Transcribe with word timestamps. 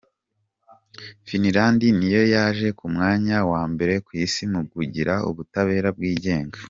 Finland 1.27 1.81
niyo 1.97 2.21
yaje 2.33 2.67
ku 2.79 2.85
mwanya 2.93 3.37
wa 3.51 3.63
mbere 3.71 3.93
ku 4.05 4.11
isi 4.25 4.43
mu 4.53 4.61
kugira 4.71 5.13
ubutabera 5.29 5.89
bwigenga. 5.97 6.57